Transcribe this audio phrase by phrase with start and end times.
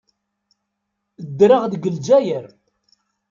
[1.27, 2.45] Ddreɣ deg Lezzayer.